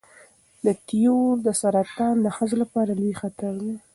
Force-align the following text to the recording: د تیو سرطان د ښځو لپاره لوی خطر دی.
د 0.65 0.67
تیو 0.87 1.17
سرطان 1.61 2.15
د 2.21 2.27
ښځو 2.35 2.55
لپاره 2.63 2.91
لوی 2.99 3.13
خطر 3.21 3.53
دی. 3.63 3.73